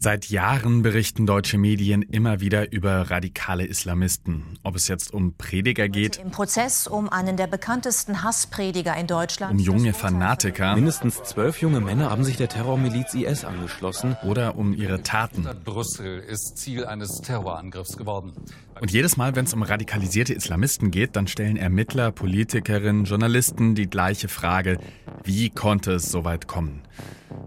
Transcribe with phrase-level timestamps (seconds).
[0.00, 4.44] Seit Jahren berichten deutsche Medien immer wieder über radikale Islamisten.
[4.62, 9.54] Ob es jetzt um Prediger geht, Im Prozess um einen der bekanntesten Hassprediger in Deutschland.
[9.54, 14.16] um junge Fanatiker Mindestens zwölf junge Männer haben sich der Terrormiliz IS angeschlossen.
[14.22, 15.48] oder um ihre Taten.
[15.64, 18.34] Brüssel ist Ziel eines Terrorangriffs geworden.
[18.80, 23.90] Und jedes Mal, wenn es um radikalisierte Islamisten geht, dann stellen Ermittler, Politikerinnen, Journalisten die
[23.90, 24.78] gleiche Frage,
[25.24, 26.82] wie konnte es so weit kommen?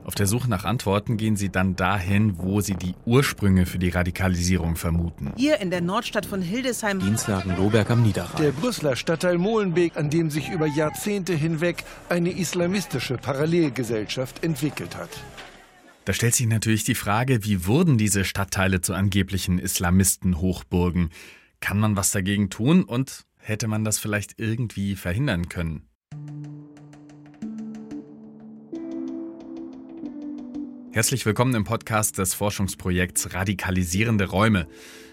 [0.04, 3.90] Auf der Suche nach Antworten gehen sie dann dahin, wo sie die Ursprünge für die
[3.90, 5.32] Radikalisierung vermuten.
[5.38, 8.42] Hier in der Nordstadt von Hildesheim Dienstlagen Lohberg am Niederrhein.
[8.42, 15.10] Der Brüsseler Stadtteil Molenbeek, an dem sich über Jahrzehnte hinweg eine islamistische Parallelgesellschaft entwickelt hat.
[16.04, 21.12] Da stellt sich natürlich die Frage, wie wurden diese Stadtteile zu angeblichen Islamisten-Hochburgen?
[21.60, 25.88] Kann man was dagegen tun und hätte man das vielleicht irgendwie verhindern können?
[30.92, 34.68] Herzlich willkommen im Podcast des Forschungsprojekts Radikalisierende Räume.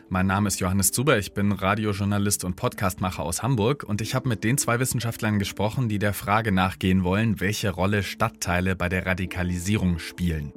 [0.08, 4.26] Mein Name ist Johannes Zuber, ich bin Radiojournalist und Podcastmacher aus Hamburg und ich habe
[4.26, 9.04] mit den zwei Wissenschaftlern gesprochen, die der Frage nachgehen wollen, welche Rolle Stadtteile bei der
[9.04, 10.54] Radikalisierung spielen.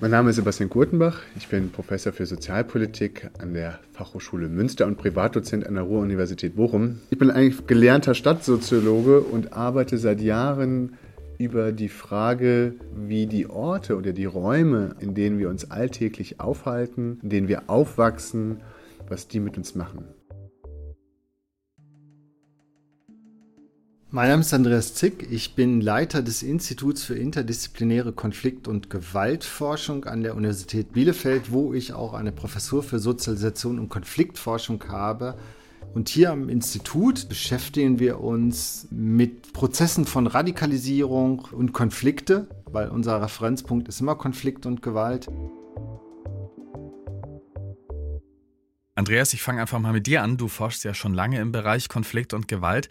[0.00, 1.22] Mein Name ist Sebastian Kurtenbach.
[1.36, 7.00] Ich bin Professor für Sozialpolitik an der Fachhochschule Münster und Privatdozent an der Ruhr-Universität Bochum.
[7.10, 10.96] Ich bin eigentlich gelernter Stadtsoziologe und arbeite seit Jahren
[11.36, 17.18] über die Frage, wie die Orte oder die Räume, in denen wir uns alltäglich aufhalten,
[17.24, 18.58] in denen wir aufwachsen,
[19.08, 20.04] was die mit uns machen.
[24.10, 25.30] Mein Name ist Andreas Zick.
[25.30, 31.74] Ich bin Leiter des Instituts für interdisziplinäre Konflikt- und Gewaltforschung an der Universität Bielefeld, wo
[31.74, 35.36] ich auch eine Professur für Sozialisation und Konfliktforschung habe.
[35.92, 43.20] Und hier am Institut beschäftigen wir uns mit Prozessen von Radikalisierung und Konflikte, weil unser
[43.20, 45.28] Referenzpunkt ist immer Konflikt und Gewalt.
[48.94, 50.38] Andreas, ich fange einfach mal mit dir an.
[50.38, 52.88] Du forschst ja schon lange im Bereich Konflikt und Gewalt.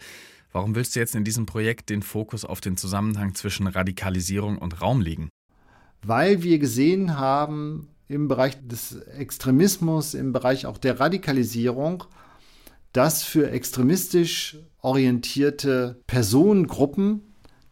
[0.52, 4.80] Warum willst du jetzt in diesem Projekt den Fokus auf den Zusammenhang zwischen Radikalisierung und
[4.80, 5.28] Raum legen?
[6.02, 12.04] Weil wir gesehen haben im Bereich des Extremismus, im Bereich auch der Radikalisierung,
[12.92, 17.20] dass für extremistisch orientierte Personengruppen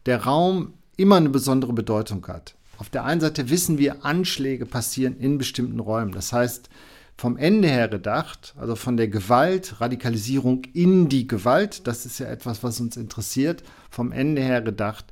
[0.04, 2.56] der Raum immer eine besondere Bedeutung hat.
[2.78, 6.12] Auf der einen Seite wissen wir, Anschläge passieren in bestimmten Räumen.
[6.12, 6.68] Das heißt,
[7.16, 12.26] vom Ende her gedacht, also von der Gewalt, Radikalisierung in die Gewalt, das ist ja
[12.26, 15.06] etwas, was uns interessiert, vom Ende her gedacht,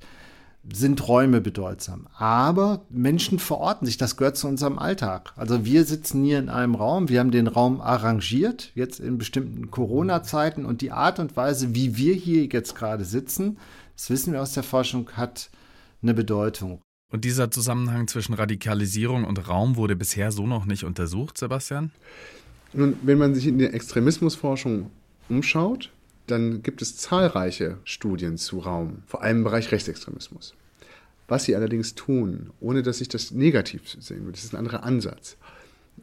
[0.73, 2.07] sind Räume bedeutsam.
[2.17, 5.33] Aber Menschen verorten sich, das gehört zu unserem Alltag.
[5.37, 9.71] Also wir sitzen hier in einem Raum, wir haben den Raum arrangiert, jetzt in bestimmten
[9.71, 13.59] Corona-Zeiten und die Art und Weise, wie wir hier jetzt gerade sitzen,
[13.97, 15.51] das wissen wir aus der Forschung, hat
[16.03, 16.81] eine Bedeutung.
[17.15, 21.93] Und dieser Zusammenhang zwischen Radikalisierung und Raum wurde bisher so noch nicht untersucht, Sebastian?
[22.73, 24.91] Nun, wenn man sich in der Extremismusforschung
[25.29, 25.93] umschaut,
[26.27, 30.55] dann gibt es zahlreiche Studien zu Raum, vor allem im Bereich Rechtsextremismus.
[31.29, 34.83] Was sie allerdings tun, ohne dass ich das negativ sehen will, das ist ein anderer
[34.83, 35.37] Ansatz,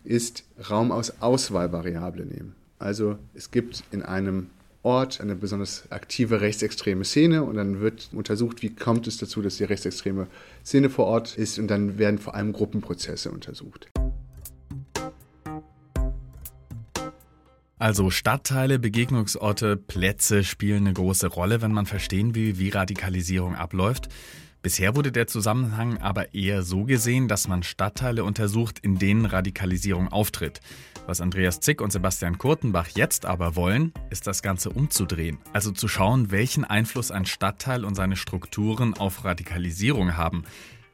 [0.05, 2.55] ist Raum aus Auswahlvariable nehmen.
[2.79, 4.47] Also es gibt in einem
[4.83, 9.57] Ort eine besonders aktive rechtsextreme Szene und dann wird untersucht, wie kommt es dazu, dass
[9.57, 10.27] die rechtsextreme
[10.65, 13.91] Szene vor Ort ist und dann werden vor allem Gruppenprozesse untersucht.
[17.81, 24.07] Also Stadtteile, Begegnungsorte, Plätze spielen eine große Rolle, wenn man verstehen will, wie Radikalisierung abläuft.
[24.61, 30.09] Bisher wurde der Zusammenhang aber eher so gesehen, dass man Stadtteile untersucht, in denen Radikalisierung
[30.09, 30.61] auftritt.
[31.07, 35.39] Was Andreas Zick und Sebastian Kurtenbach jetzt aber wollen, ist das Ganze umzudrehen.
[35.51, 40.43] Also zu schauen, welchen Einfluss ein Stadtteil und seine Strukturen auf Radikalisierung haben.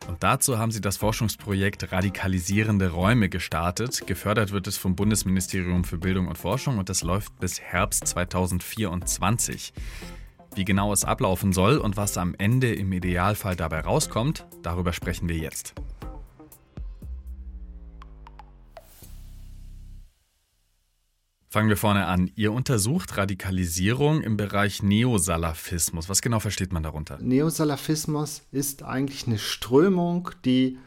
[0.07, 4.07] Und dazu haben sie das Forschungsprojekt Radikalisierende Räume gestartet.
[4.07, 9.73] Gefördert wird es vom Bundesministerium für Bildung und Forschung und das läuft bis Herbst 2024.
[10.57, 15.29] Wie genau es ablaufen soll und was am Ende im Idealfall dabei rauskommt, darüber sprechen
[15.29, 15.75] wir jetzt.
[21.47, 22.31] Fangen wir vorne an.
[22.33, 26.09] Ihr untersucht Radikalisierung im Bereich Neosalafismus.
[26.09, 27.19] Was genau versteht man darunter?
[27.21, 30.79] Neosalafismus ist eigentlich eine Strömung, die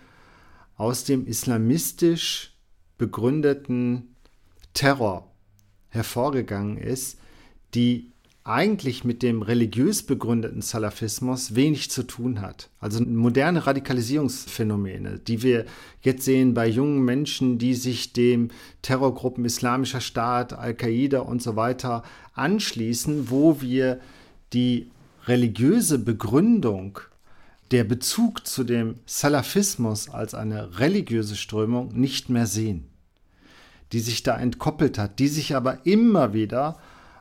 [0.77, 2.57] aus dem islamistisch
[2.99, 4.17] begründeten
[4.75, 5.31] Terror
[5.91, 7.21] hervorgegangen ist,
[7.75, 8.11] die
[8.51, 12.69] eigentlich mit dem religiös begründeten Salafismus wenig zu tun hat.
[12.81, 15.67] Also moderne Radikalisierungsphänomene, die wir
[16.03, 18.51] jetzt sehen bei jungen Menschen, die sich dem
[18.83, 22.03] Terrorgruppen Islamischer Staat, Al-Qaida und so weiter
[22.35, 24.01] anschließen, wo wir
[24.53, 24.91] die
[25.27, 26.99] religiöse Begründung
[27.71, 32.87] der Bezug zu dem Salafismus als eine religiöse Strömung nicht mehr sehen,
[33.93, 36.79] die sich da entkoppelt hat, die sich aber immer wieder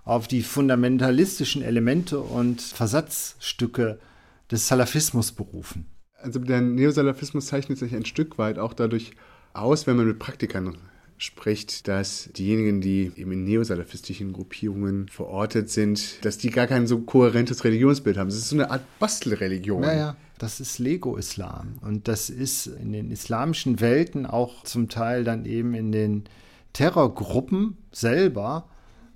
[0.09, 3.99] auf die fundamentalistischen Elemente und Versatzstücke
[4.51, 5.85] des Salafismus berufen.
[6.15, 9.11] Also der Neosalafismus zeichnet sich ein Stück weit auch dadurch
[9.53, 10.77] aus, wenn man mit Praktikern
[11.19, 17.01] spricht, dass diejenigen, die eben in neosalafistischen Gruppierungen verortet sind, dass die gar kein so
[17.01, 18.29] kohärentes Religionsbild haben.
[18.29, 19.81] Das ist so eine Art Bastelreligion.
[19.81, 21.77] Naja, das ist Lego-Islam.
[21.81, 26.23] Und das ist in den islamischen Welten auch zum Teil dann eben in den
[26.73, 28.69] Terrorgruppen selber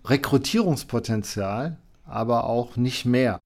[0.05, 3.39] Rekrutierungspotenzial, aber auch nicht mehr.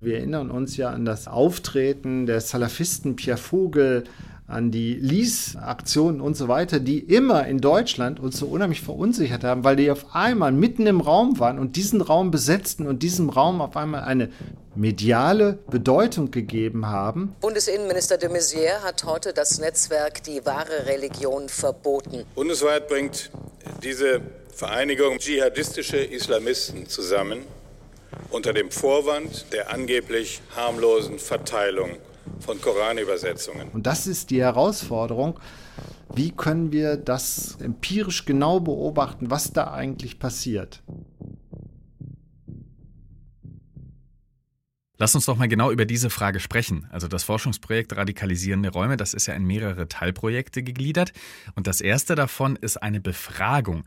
[0.00, 4.04] Wir erinnern uns ja an das Auftreten der Salafisten Pierre Vogel,
[4.50, 9.62] an die Lease-Aktionen und so weiter, die immer in Deutschland uns so unheimlich verunsichert haben,
[9.62, 13.60] weil die auf einmal mitten im Raum waren und diesen Raum besetzten und diesem Raum
[13.60, 14.30] auf einmal eine
[14.74, 17.34] mediale Bedeutung gegeben haben.
[17.40, 22.24] Bundesinnenminister de Maizière hat heute das Netzwerk Die wahre Religion verboten.
[22.34, 23.30] Bundesweit bringt
[23.82, 24.20] diese
[24.54, 27.40] Vereinigung dschihadistische Islamisten zusammen
[28.30, 31.96] unter dem Vorwand der angeblich harmlosen Verteilung
[32.38, 33.68] von Koranübersetzungen.
[33.70, 35.40] Und das ist die Herausforderung.
[36.14, 40.82] Wie können wir das empirisch genau beobachten, was da eigentlich passiert?
[45.00, 46.86] Lass uns doch mal genau über diese Frage sprechen.
[46.90, 51.14] Also das Forschungsprojekt Radikalisierende Räume, das ist ja in mehrere Teilprojekte gegliedert.
[51.54, 53.84] Und das erste davon ist eine Befragung.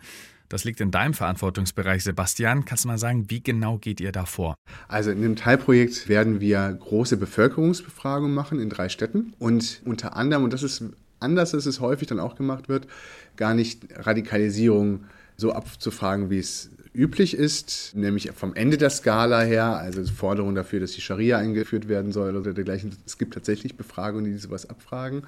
[0.50, 2.66] Das liegt in deinem Verantwortungsbereich, Sebastian.
[2.66, 4.56] Kannst du mal sagen, wie genau geht ihr da vor?
[4.88, 10.44] Also in dem Teilprojekt werden wir große Bevölkerungsbefragungen machen in drei Städten und unter anderem,
[10.44, 10.84] und das ist
[11.20, 12.88] anders, als es häufig dann auch gemacht wird,
[13.36, 15.04] gar nicht Radikalisierung
[15.44, 20.80] so abzufragen, wie es üblich ist, nämlich vom Ende der Skala her, also Forderung dafür,
[20.80, 22.96] dass die Scharia eingeführt werden soll oder dergleichen.
[23.06, 25.24] Es gibt tatsächlich Befragungen, die sowas abfragen.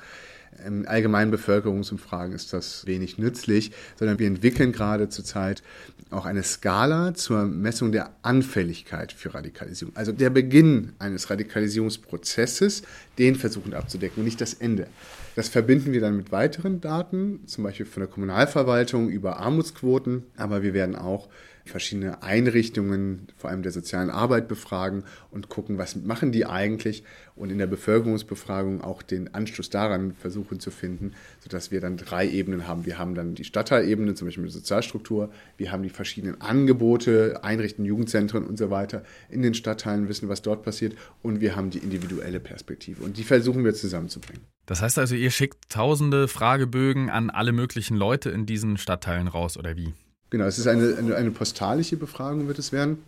[0.65, 5.63] In allgemeinen Bevölkerungsumfragen ist das wenig nützlich, sondern wir entwickeln gerade zurzeit
[6.11, 9.95] auch eine Skala zur Messung der Anfälligkeit für Radikalisierung.
[9.95, 12.83] Also der Beginn eines Radikalisierungsprozesses,
[13.17, 14.87] den versuchen abzudecken und nicht das Ende.
[15.35, 20.63] Das verbinden wir dann mit weiteren Daten, zum Beispiel von der Kommunalverwaltung über Armutsquoten, aber
[20.63, 21.27] wir werden auch
[21.65, 27.03] verschiedene Einrichtungen, vor allem der sozialen Arbeit, befragen und gucken, was machen die eigentlich
[27.35, 32.27] und in der Bevölkerungsbefragung auch den Anschluss daran versuchen zu finden, sodass wir dann drei
[32.29, 32.85] Ebenen haben.
[32.85, 37.88] Wir haben dann die Stadtteilebene, zum Beispiel mit Sozialstruktur, wir haben die verschiedenen Angebote, Einrichtungen,
[37.88, 41.79] Jugendzentren und so weiter in den Stadtteilen, wissen, was dort passiert und wir haben die
[41.79, 44.44] individuelle Perspektive und die versuchen wir zusammenzubringen.
[44.65, 49.57] Das heißt also, ihr schickt tausende Fragebögen an alle möglichen Leute in diesen Stadtteilen raus,
[49.57, 49.94] oder wie?
[50.30, 53.00] Genau, es ist eine, eine, eine postalische Befragung, wird es werden.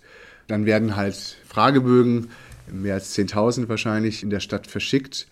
[0.47, 2.29] Dann werden halt Fragebögen,
[2.71, 5.27] mehr als 10.000 wahrscheinlich, in der Stadt verschickt.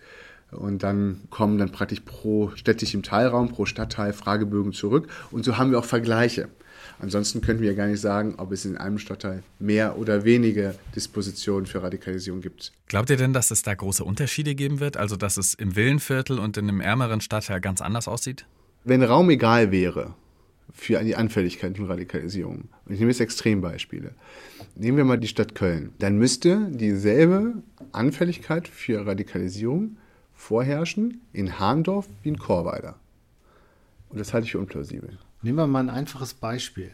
[0.50, 5.08] Und dann kommen dann praktisch pro städtischem Teilraum, pro Stadtteil Fragebögen zurück.
[5.30, 6.48] Und so haben wir auch Vergleiche.
[6.98, 10.74] Ansonsten könnten wir ja gar nicht sagen, ob es in einem Stadtteil mehr oder weniger
[10.94, 12.72] Dispositionen für Radikalisierung gibt.
[12.86, 14.96] Glaubt ihr denn, dass es da große Unterschiede geben wird?
[14.96, 18.46] Also, dass es im Villenviertel und in einem ärmeren Stadtteil ganz anders aussieht?
[18.84, 20.14] Wenn Raum egal wäre,
[20.76, 22.68] für die Anfälligkeit von Radikalisierung.
[22.84, 24.14] Und ich nehme jetzt Extrembeispiele.
[24.76, 25.92] Nehmen wir mal die Stadt Köln.
[25.98, 27.54] Dann müsste dieselbe
[27.92, 29.96] Anfälligkeit für Radikalisierung
[30.34, 32.96] vorherrschen in Hahndorf wie in Chorweiler.
[34.10, 35.18] Und das halte ich für unplausibel.
[35.40, 36.90] Nehmen wir mal ein einfaches Beispiel.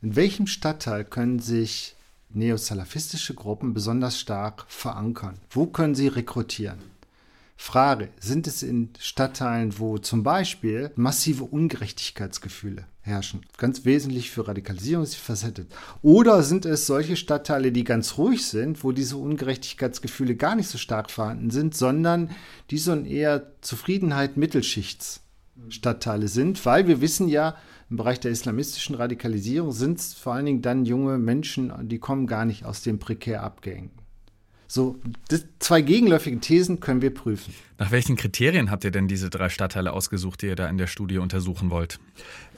[0.00, 1.96] In welchem Stadtteil können sich
[2.30, 5.38] neosalafistische Gruppen besonders stark verankern?
[5.50, 6.78] Wo können sie rekrutieren?
[7.56, 13.42] Frage, sind es in Stadtteilen, wo zum Beispiel massive Ungerechtigkeitsgefühle herrschen?
[13.58, 15.66] Ganz wesentlich für Radikalisierung ist die Facette.
[16.00, 20.78] Oder sind es solche Stadtteile, die ganz ruhig sind, wo diese Ungerechtigkeitsgefühle gar nicht so
[20.78, 22.30] stark vorhanden sind, sondern
[22.70, 26.64] die so ein eher Zufriedenheit Mittelschichts-Stadtteile sind?
[26.64, 27.56] Weil wir wissen ja,
[27.90, 32.26] im Bereich der islamistischen Radikalisierung sind es vor allen Dingen dann junge Menschen, die kommen
[32.26, 33.90] gar nicht aus den prekär Abgängen.
[34.74, 34.96] So,
[35.58, 37.52] zwei gegenläufige Thesen können wir prüfen.
[37.76, 40.86] Nach welchen Kriterien habt ihr denn diese drei Stadtteile ausgesucht, die ihr da in der
[40.86, 42.00] Studie untersuchen wollt?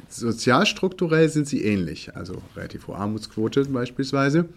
[0.09, 4.49] Sozialstrukturell sind sie ähnlich, also relativ hohe Armutsquote beispielsweise.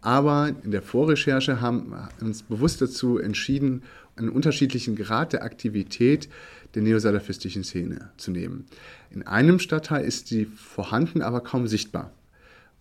[0.00, 3.82] Aber in der Vorrecherche haben wir uns bewusst dazu entschieden,
[4.16, 6.30] einen unterschiedlichen Grad der Aktivität
[6.74, 8.64] der neosalafistischen Szene zu nehmen.
[9.10, 12.10] In einem Stadtteil ist sie vorhanden, aber kaum sichtbar.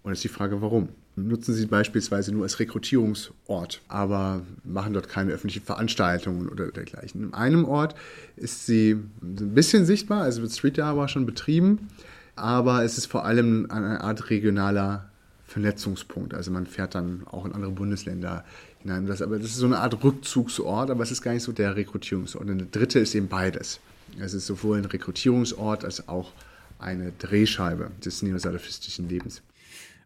[0.04, 0.88] Und ist die Frage, warum?
[1.16, 7.24] Nutzen sie beispielsweise nur als Rekrutierungsort, aber machen dort keine öffentlichen Veranstaltungen oder dergleichen.
[7.24, 7.96] In einem Ort
[8.38, 8.92] ist sie
[9.22, 11.90] ein bisschen sichtbar, also wird Street Art schon betrieben,
[12.36, 15.12] aber es ist vor allem eine Art regionaler
[15.52, 16.34] Vernetzungspunkt.
[16.34, 18.46] Also man fährt dann auch in andere Bundesländer
[18.80, 19.06] hinein.
[19.06, 21.76] Das, aber das ist so eine Art Rückzugsort, aber es ist gar nicht so der
[21.76, 22.50] Rekrutierungsort.
[22.50, 23.80] Und der dritte ist eben beides.
[24.20, 26.32] Es ist sowohl ein Rekrutierungsort als auch
[26.80, 29.42] eine Drehscheibe des neosalafistischen Lebens.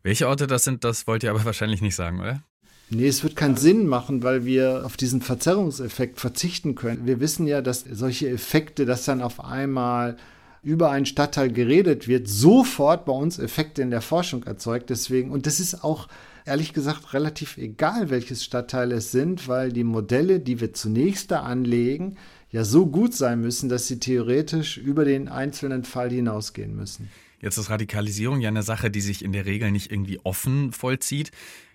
[0.05, 2.43] Welche Orte das sind, das wollt ihr aber wahrscheinlich nicht sagen, oder?
[2.91, 7.07] Nee, es wird keinen Sinn machen, weil wir auf diesen Verzerrungseffekt verzichten können.
[7.07, 10.17] Wir wissen ja, dass solche Effekte, dass dann auf einmal
[10.61, 14.91] über einen Stadtteil geredet wird, sofort bei uns Effekte in der Forschung erzeugt.
[14.91, 16.07] Deswegen, und das ist auch
[16.45, 21.41] ehrlich gesagt relativ egal, welches Stadtteil es sind, weil die Modelle, die wir zunächst da
[21.41, 22.17] anlegen,
[22.51, 27.09] ja so gut sein müssen, dass sie theoretisch über den einzelnen Fall hinausgehen müssen.
[27.45, 31.29] Jetzt ist Radikalisierung ja eine Sache, die sich in der Regel nicht irgendwie offen vollzieht.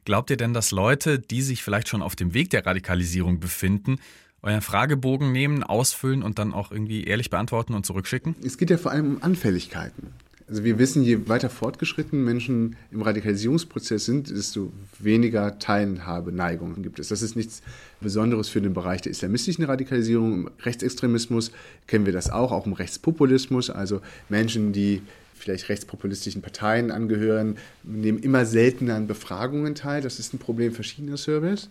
[0.04, 4.00] Glaubt ihr denn, dass Leute, die sich vielleicht schon auf dem Weg der Radikalisierung befinden,
[4.42, 8.34] euren Fragebogen nehmen, ausfüllen und dann auch irgendwie ehrlich beantworten und zurückschicken?
[8.44, 10.08] Es geht ja vor allem um Anfälligkeiten.
[10.48, 17.06] Also wir wissen, je weiter fortgeschritten Menschen im Radikalisierungsprozess sind, desto weniger Teilhabeneigungen gibt es.
[17.06, 17.62] Das ist nichts
[18.00, 20.32] Besonderes für den Bereich der islamistischen Radikalisierung.
[20.32, 21.52] Im Rechtsextremismus
[21.86, 23.70] kennen wir das auch, auch im Rechtspopulismus.
[23.70, 25.02] Also Menschen, die
[25.40, 30.02] vielleicht rechtspopulistischen Parteien angehören, nehmen immer seltener an Befragungen teil.
[30.02, 31.70] Das ist ein Problem verschiedener Service.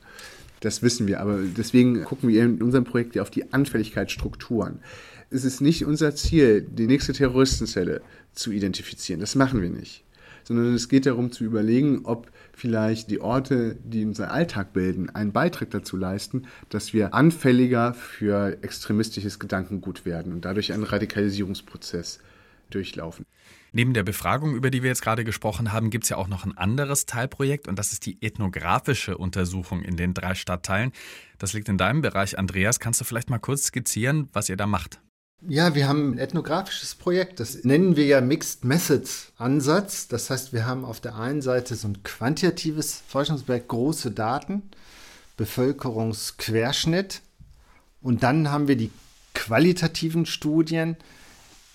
[0.60, 4.80] Das wissen wir, aber deswegen gucken wir in unserem Projekt ja auf die Anfälligkeitsstrukturen.
[5.30, 8.02] Es ist nicht unser Ziel, die nächste Terroristenzelle
[8.34, 9.22] zu identifizieren.
[9.22, 10.04] Das machen wir nicht.
[10.44, 15.32] Sondern es geht darum zu überlegen, ob vielleicht die Orte, die unseren Alltag bilden, einen
[15.32, 22.20] Beitrag dazu leisten, dass wir anfälliger für extremistisches Gedankengut werden und dadurch einen Radikalisierungsprozess
[22.70, 23.26] durchlaufen.
[23.72, 26.44] Neben der Befragung, über die wir jetzt gerade gesprochen haben, gibt es ja auch noch
[26.46, 30.92] ein anderes Teilprojekt und das ist die ethnografische Untersuchung in den drei Stadtteilen.
[31.38, 32.80] Das liegt in deinem Bereich, Andreas.
[32.80, 35.00] Kannst du vielleicht mal kurz skizzieren, was ihr da macht?
[35.48, 40.10] Ja, wir haben ein ethnografisches Projekt, das nennen wir ja Mixed Methods Ansatz.
[40.10, 44.64] Das heißt, wir haben auf der einen Seite so ein quantitatives Forschungsprojekt, große Daten,
[45.38, 47.22] Bevölkerungsquerschnitt
[48.02, 48.92] und dann haben wir die
[49.34, 50.98] qualitativen Studien,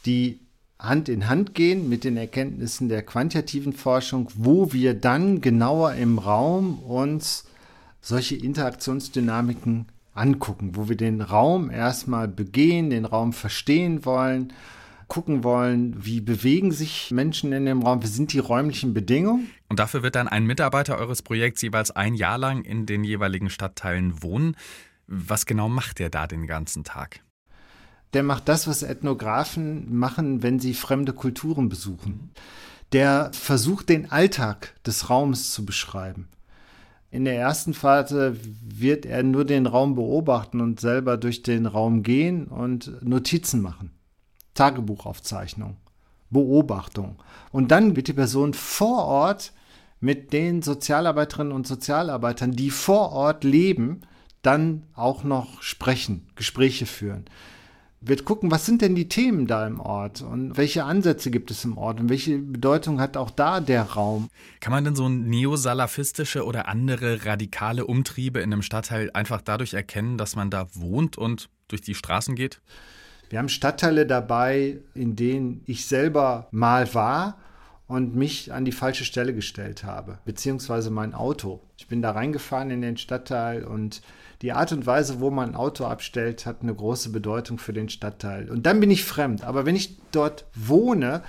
[0.04, 0.38] die
[0.86, 6.18] Hand in Hand gehen mit den Erkenntnissen der quantitativen Forschung, wo wir dann genauer im
[6.18, 7.44] Raum uns
[8.00, 14.52] solche Interaktionsdynamiken angucken, wo wir den Raum erstmal begehen, den Raum verstehen wollen,
[15.08, 19.50] gucken wollen, wie bewegen sich Menschen in dem Raum, wie sind die räumlichen Bedingungen.
[19.68, 23.50] Und dafür wird dann ein Mitarbeiter eures Projekts jeweils ein Jahr lang in den jeweiligen
[23.50, 24.56] Stadtteilen wohnen.
[25.06, 27.20] Was genau macht der da den ganzen Tag?
[28.14, 32.30] Der macht das, was Ethnografen machen, wenn sie fremde Kulturen besuchen.
[32.92, 36.28] Der versucht, den Alltag des Raums zu beschreiben.
[37.10, 42.04] In der ersten Phase wird er nur den Raum beobachten und selber durch den Raum
[42.04, 43.90] gehen und Notizen machen.
[44.54, 45.76] Tagebuchaufzeichnung,
[46.30, 47.16] Beobachtung.
[47.50, 49.52] Und dann wird die Person vor Ort
[49.98, 54.02] mit den Sozialarbeiterinnen und Sozialarbeitern, die vor Ort leben,
[54.42, 57.24] dann auch noch sprechen, Gespräche führen
[58.06, 61.64] wird gucken, was sind denn die Themen da im Ort und welche Ansätze gibt es
[61.64, 64.28] im Ort und welche Bedeutung hat auch da der Raum.
[64.60, 70.18] Kann man denn so neosalafistische oder andere radikale Umtriebe in einem Stadtteil einfach dadurch erkennen,
[70.18, 72.60] dass man da wohnt und durch die Straßen geht?
[73.30, 77.38] Wir haben Stadtteile dabei, in denen ich selber mal war
[77.86, 81.60] und mich an die falsche Stelle gestellt habe, beziehungsweise mein Auto.
[81.76, 84.02] Ich bin da reingefahren in den Stadtteil und
[84.42, 87.88] die Art und Weise, wo man ein Auto abstellt, hat eine große Bedeutung für den
[87.88, 88.50] Stadtteil.
[88.50, 89.44] Und dann bin ich fremd.
[89.44, 91.22] Aber wenn ich dort wohne,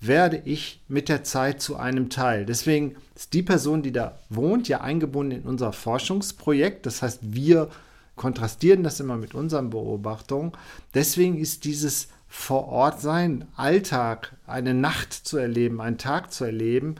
[0.00, 2.44] werde ich mit der Zeit zu einem Teil.
[2.44, 6.86] Deswegen ist die Person, die da wohnt, ja eingebunden in unser Forschungsprojekt.
[6.86, 7.68] Das heißt, wir
[8.16, 10.52] kontrastieren das immer mit unseren Beobachtungen.
[10.94, 16.96] Deswegen ist dieses vor Ort sein, Alltag, eine Nacht zu erleben, einen Tag zu erleben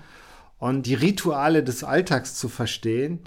[0.58, 3.20] und die Rituale des Alltags zu verstehen,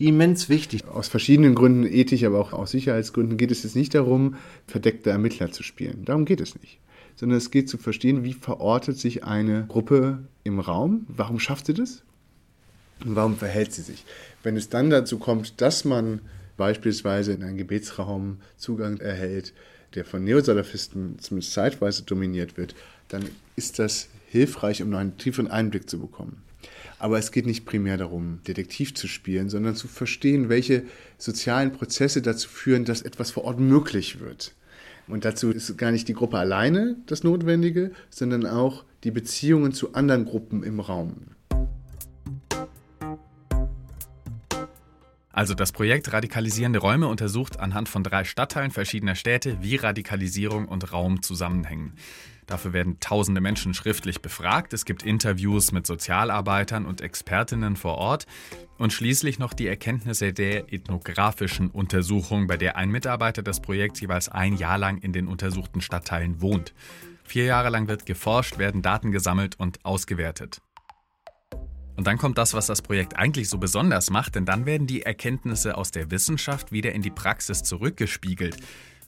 [0.00, 0.86] immens wichtig.
[0.88, 5.52] Aus verschiedenen Gründen, ethisch, aber auch aus Sicherheitsgründen, geht es jetzt nicht darum, verdeckte Ermittler
[5.52, 6.04] zu spielen.
[6.04, 6.80] Darum geht es nicht.
[7.16, 11.74] Sondern es geht zu verstehen, wie verortet sich eine Gruppe im Raum, warum schafft sie
[11.74, 12.02] das
[13.04, 14.04] und warum verhält sie sich.
[14.42, 16.20] Wenn es dann dazu kommt, dass man
[16.56, 19.52] beispielsweise in einen Gebetsraum Zugang erhält,
[19.94, 22.74] der von Neosalafisten zumindest zeitweise dominiert wird,
[23.08, 23.24] dann
[23.56, 26.42] ist das hilfreich, um einen tieferen Einblick zu bekommen.
[26.98, 30.84] Aber es geht nicht primär darum, Detektiv zu spielen, sondern zu verstehen, welche
[31.18, 34.54] sozialen Prozesse dazu führen, dass etwas vor Ort möglich wird.
[35.08, 39.94] Und dazu ist gar nicht die Gruppe alleine das Notwendige, sondern auch die Beziehungen zu
[39.94, 41.14] anderen Gruppen im Raum.
[45.32, 50.92] Also das Projekt Radikalisierende Räume untersucht anhand von drei Stadtteilen verschiedener Städte, wie Radikalisierung und
[50.92, 51.94] Raum zusammenhängen.
[52.50, 54.72] Dafür werden tausende Menschen schriftlich befragt.
[54.72, 58.26] Es gibt Interviews mit Sozialarbeitern und Expertinnen vor Ort.
[58.76, 64.28] Und schließlich noch die Erkenntnisse der ethnografischen Untersuchung, bei der ein Mitarbeiter des Projekts jeweils
[64.28, 66.74] ein Jahr lang in den untersuchten Stadtteilen wohnt.
[67.22, 70.60] Vier Jahre lang wird geforscht, werden Daten gesammelt und ausgewertet.
[71.96, 75.02] Und dann kommt das, was das Projekt eigentlich so besonders macht, denn dann werden die
[75.02, 78.56] Erkenntnisse aus der Wissenschaft wieder in die Praxis zurückgespiegelt.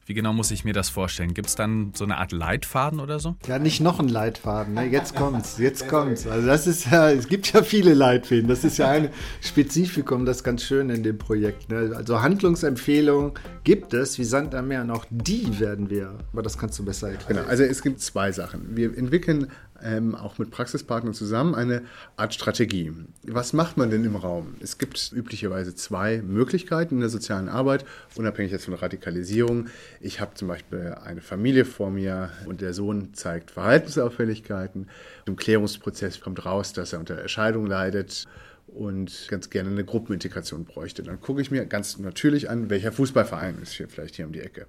[0.04, 1.32] Wie genau muss ich mir das vorstellen?
[1.32, 3.36] Gibt es dann so eine Art Leitfaden oder so?
[3.46, 4.74] Ja, nicht noch ein Leitfaden.
[4.74, 4.86] Ne?
[4.86, 6.26] Jetzt kommt's, jetzt kommt's.
[6.26, 8.48] Also das ist ja, es gibt ja viele Leitfäden.
[8.48, 11.70] Das ist ja ein Spezifikum, das ist ganz schön in dem Projekt.
[11.70, 11.92] Ne?
[11.94, 13.32] Also Handlungsempfehlungen
[13.62, 14.82] gibt es, wie Sand am Meer.
[14.82, 17.36] Und auch die werden wir, aber das kannst du besser erklären.
[17.36, 18.76] Genau, also es gibt zwei Sachen.
[18.76, 19.48] Wir entwickeln
[19.84, 21.82] ähm, auch mit Praxispartnern zusammen eine
[22.16, 22.92] Art Strategie.
[23.26, 24.54] Was macht man denn im Raum?
[24.60, 27.84] Es gibt üblicherweise zwei Möglichkeiten in der sozialen Arbeit,
[28.14, 29.66] unabhängig jetzt von Radikalisierung.
[30.00, 34.88] Ich habe zum Beispiel eine Familie vor mir und der Sohn zeigt Verhaltensauffälligkeiten.
[35.26, 38.26] Im Klärungsprozess kommt raus, dass er unter Erscheidung leidet
[38.68, 41.02] und ganz gerne eine Gruppenintegration bräuchte.
[41.02, 44.40] Dann gucke ich mir ganz natürlich an, welcher Fußballverein ist hier vielleicht hier um die
[44.40, 44.66] Ecke.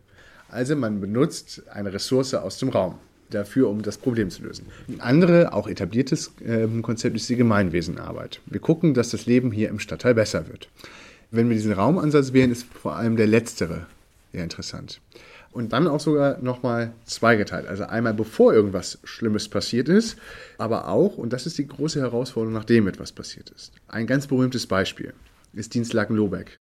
[0.50, 4.67] Also man benutzt eine Ressource aus dem Raum dafür, um das Problem zu lösen.
[4.87, 8.41] Ein anderes, auch etabliertes äh, Konzept ist die Gemeinwesenarbeit.
[8.45, 10.69] Wir gucken, dass das Leben hier im Stadtteil besser wird.
[11.31, 13.87] Wenn wir diesen Raumansatz wählen, ist vor allem der letztere
[14.33, 14.99] sehr interessant.
[15.51, 17.67] Und dann auch sogar nochmal zweigeteilt.
[17.67, 20.17] Also einmal bevor irgendwas Schlimmes passiert ist,
[20.57, 23.71] aber auch, und das ist die große Herausforderung, nachdem etwas passiert ist.
[23.87, 25.13] Ein ganz berühmtes Beispiel
[25.53, 26.57] ist Dienstlaken Lobeck.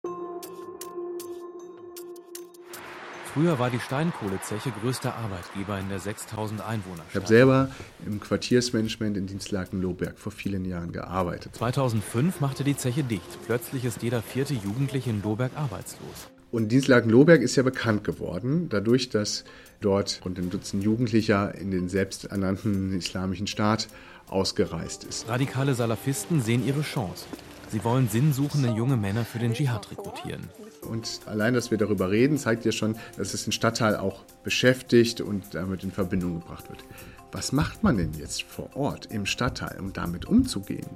[3.33, 7.03] Früher war die Steinkohlezeche größter Arbeitgeber in der 6000 Einwohner.
[7.09, 7.69] Ich habe selber
[8.05, 11.55] im Quartiersmanagement in Dienstlaken-Lohberg vor vielen Jahren gearbeitet.
[11.55, 13.45] 2005 machte die Zeche dicht.
[13.45, 16.29] Plötzlich ist jeder vierte Jugendliche in Lohberg arbeitslos.
[16.51, 19.43] Und Dienstlaken-Lohberg ist ja bekannt geworden, dadurch, dass
[19.79, 23.89] dort rund ein Dutzend Jugendlicher in den selbsternannten islamischen Staat
[24.27, 25.29] ausgereist ist.
[25.29, 27.25] Radikale Salafisten sehen ihre Chance.
[27.71, 30.49] Sie wollen sinnsuchende junge Männer für den Dschihad rekrutieren.
[30.81, 35.21] Und allein, dass wir darüber reden, zeigt ja schon, dass es den Stadtteil auch beschäftigt
[35.21, 36.83] und damit in Verbindung gebracht wird.
[37.31, 40.89] Was macht man denn jetzt vor Ort im Stadtteil, um damit umzugehen?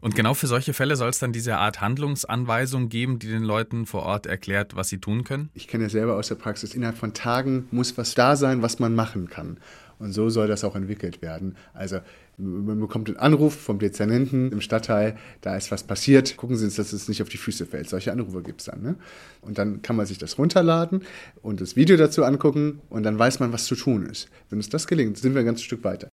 [0.00, 3.86] Und genau für solche Fälle soll es dann diese Art Handlungsanweisung geben, die den Leuten
[3.86, 5.50] vor Ort erklärt, was sie tun können?
[5.52, 8.78] Ich kenne ja selber aus der Praxis, innerhalb von Tagen muss was da sein, was
[8.78, 9.58] man machen kann.
[9.98, 11.56] Und so soll das auch entwickelt werden.
[11.72, 12.00] Also
[12.38, 16.76] man bekommt einen Anruf vom Dezernenten im Stadtteil, da ist was passiert, gucken Sie uns,
[16.76, 17.88] dass es nicht auf die Füße fällt.
[17.88, 18.82] Solche Anrufe gibt es dann.
[18.82, 18.96] Ne?
[19.40, 21.02] Und dann kann man sich das runterladen
[21.42, 24.28] und das Video dazu angucken und dann weiß man, was zu tun ist.
[24.50, 26.08] Wenn uns das gelingt, sind wir ein ganzes Stück weiter.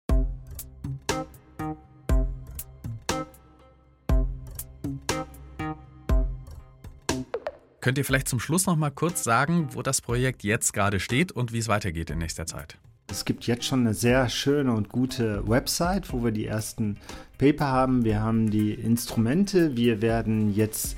[7.80, 11.32] Könnt ihr vielleicht zum Schluss noch mal kurz sagen, wo das Projekt jetzt gerade steht
[11.32, 12.76] und wie es weitergeht in nächster Zeit?
[13.10, 16.98] Es gibt jetzt schon eine sehr schöne und gute Website, wo wir die ersten
[17.38, 18.04] Paper haben.
[18.04, 19.76] Wir haben die Instrumente.
[19.76, 20.94] Wir werden jetzt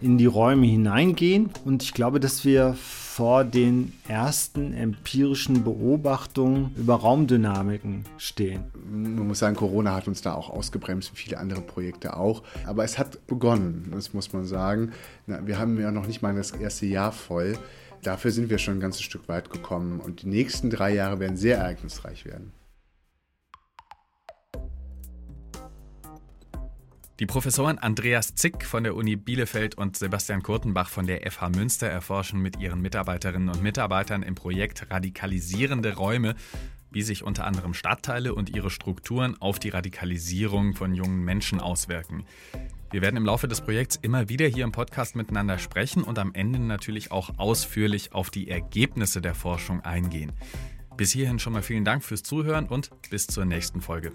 [0.00, 1.50] in die Räume hineingehen.
[1.64, 8.64] Und ich glaube, dass wir vor den ersten empirischen Beobachtungen über Raumdynamiken stehen.
[8.90, 12.42] Man muss sagen, Corona hat uns da auch ausgebremst, viele andere Projekte auch.
[12.66, 14.90] Aber es hat begonnen, das muss man sagen.
[15.26, 17.56] Wir haben ja noch nicht mal das erste Jahr voll.
[18.04, 21.38] Dafür sind wir schon ein ganzes Stück weit gekommen und die nächsten drei Jahre werden
[21.38, 22.52] sehr ereignisreich werden.
[27.18, 31.86] Die Professoren Andreas Zick von der Uni Bielefeld und Sebastian Kurtenbach von der FH Münster
[31.86, 36.34] erforschen mit ihren Mitarbeiterinnen und Mitarbeitern im Projekt Radikalisierende Räume,
[36.90, 42.26] wie sich unter anderem Stadtteile und ihre Strukturen auf die Radikalisierung von jungen Menschen auswirken.
[42.94, 46.32] Wir werden im Laufe des Projekts immer wieder hier im Podcast miteinander sprechen und am
[46.32, 50.30] Ende natürlich auch ausführlich auf die Ergebnisse der Forschung eingehen.
[50.96, 54.12] Bis hierhin schon mal vielen Dank fürs Zuhören und bis zur nächsten Folge.